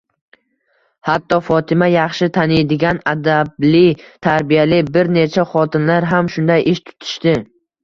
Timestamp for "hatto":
1.09-1.37